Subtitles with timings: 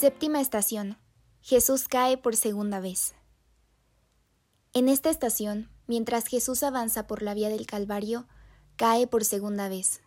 [0.00, 0.96] Séptima estación.
[1.42, 3.12] Jesús cae por segunda vez.
[4.72, 8.26] En esta estación, mientras Jesús avanza por la vía del Calvario,
[8.76, 10.00] cae por segunda vez.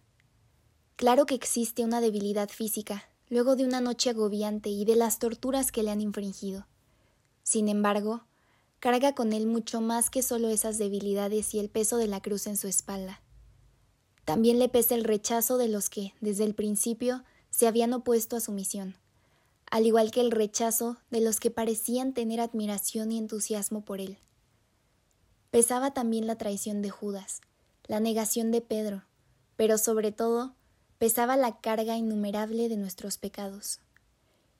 [0.95, 5.71] Claro que existe una debilidad física, luego de una noche agobiante y de las torturas
[5.71, 6.65] que le han infringido.
[7.43, 8.23] Sin embargo,
[8.79, 12.47] carga con él mucho más que solo esas debilidades y el peso de la cruz
[12.47, 13.21] en su espalda.
[14.25, 18.39] También le pesa el rechazo de los que, desde el principio, se habían opuesto a
[18.39, 18.95] su misión
[19.73, 24.19] al igual que el rechazo de los que parecían tener admiración y entusiasmo por él.
[25.49, 27.41] Pesaba también la traición de Judas,
[27.87, 29.03] la negación de Pedro,
[29.55, 30.53] pero sobre todo
[30.99, 33.79] pesaba la carga innumerable de nuestros pecados.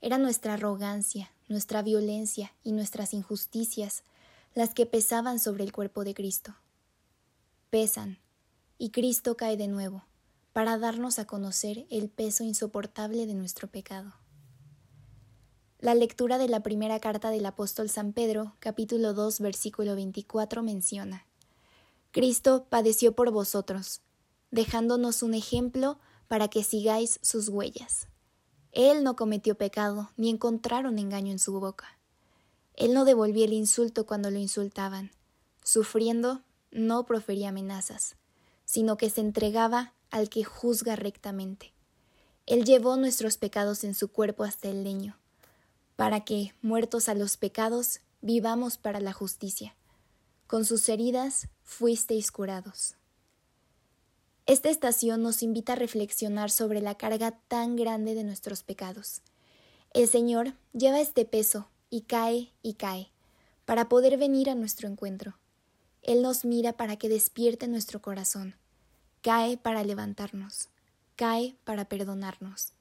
[0.01, 4.01] Era nuestra arrogancia, nuestra violencia y nuestras injusticias
[4.55, 6.55] las que pesaban sobre el cuerpo de Cristo.
[7.69, 8.17] Pesan,
[8.79, 10.05] y Cristo cae de nuevo,
[10.53, 14.15] para darnos a conocer el peso insoportable de nuestro pecado.
[15.83, 21.27] La lectura de la primera carta del apóstol San Pedro, capítulo 2, versículo 24, menciona,
[22.11, 23.99] Cristo padeció por vosotros,
[24.49, 28.07] dejándonos un ejemplo para que sigáis sus huellas.
[28.71, 31.99] Él no cometió pecado, ni encontraron engaño en su boca.
[32.75, 35.11] Él no devolvía el insulto cuando lo insultaban.
[35.65, 38.15] Sufriendo, no profería amenazas,
[38.63, 41.73] sino que se entregaba al que juzga rectamente.
[42.45, 45.19] Él llevó nuestros pecados en su cuerpo hasta el leño
[45.95, 49.75] para que, muertos a los pecados, vivamos para la justicia.
[50.47, 52.95] Con sus heridas fuisteis curados.
[54.45, 59.21] Esta estación nos invita a reflexionar sobre la carga tan grande de nuestros pecados.
[59.93, 63.11] El Señor lleva este peso y cae y cae,
[63.65, 65.37] para poder venir a nuestro encuentro.
[66.01, 68.55] Él nos mira para que despierte nuestro corazón,
[69.21, 70.67] cae para levantarnos,
[71.15, 72.73] cae para perdonarnos.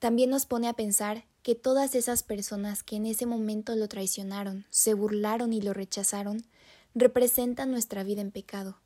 [0.00, 4.64] También nos pone a pensar que todas esas personas que en ese momento lo traicionaron,
[4.70, 6.44] se burlaron y lo rechazaron,
[6.94, 8.78] representan nuestra vida en pecado.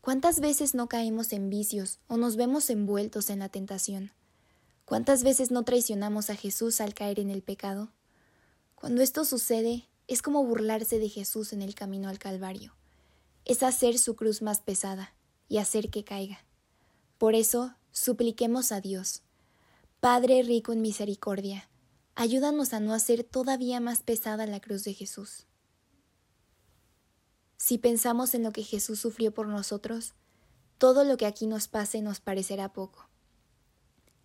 [0.00, 4.12] ¿Cuántas veces no caemos en vicios o nos vemos envueltos en la tentación?
[4.86, 7.90] ¿Cuántas veces no traicionamos a Jesús al caer en el pecado?
[8.74, 12.72] Cuando esto sucede, es como burlarse de Jesús en el camino al Calvario.
[13.44, 15.12] Es hacer su cruz más pesada
[15.50, 16.40] y hacer que caiga.
[17.18, 19.22] Por eso, supliquemos a Dios.
[20.00, 21.68] Padre rico en misericordia,
[22.14, 25.46] ayúdanos a no hacer todavía más pesada la cruz de Jesús.
[27.58, 30.14] Si pensamos en lo que Jesús sufrió por nosotros,
[30.78, 33.10] todo lo que aquí nos pase nos parecerá poco.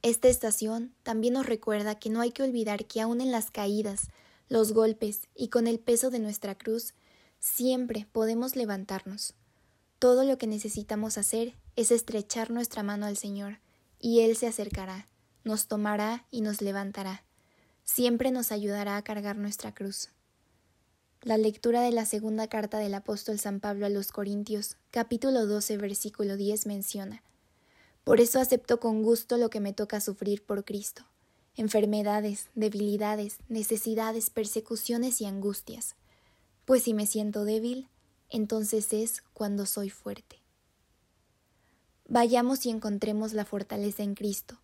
[0.02, 4.08] Esta estación también nos recuerda que no hay que olvidar que aun en las caídas,
[4.47, 6.94] los golpes y con el peso de nuestra cruz,
[7.40, 9.34] siempre podemos levantarnos.
[10.00, 13.59] Todo lo que necesitamos hacer es estrechar nuestra mano al Señor,
[14.00, 15.06] y Él se acercará,
[15.46, 17.24] nos tomará y nos levantará
[17.86, 20.10] siempre nos ayudará a cargar nuestra cruz.
[21.22, 25.78] La lectura de la segunda carta del apóstol San Pablo a los Corintios, capítulo 12,
[25.78, 27.24] versículo 10 menciona,
[28.04, 31.04] Por eso acepto con gusto lo que me toca sufrir por Cristo,
[31.56, 35.96] enfermedades, debilidades, necesidades, persecuciones y angustias,
[36.66, 37.88] pues si me siento débil,
[38.30, 40.42] entonces es cuando soy fuerte.
[42.08, 44.60] Vayamos y encontremos la fortaleza en Cristo,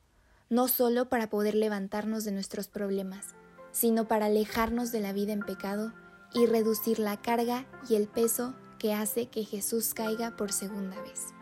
[0.51, 3.35] no solo para poder levantarnos de nuestros problemas,
[3.71, 5.93] sino para alejarnos de la vida en pecado
[6.33, 11.33] y reducir la carga y el peso que hace que Jesús caiga por segunda vez.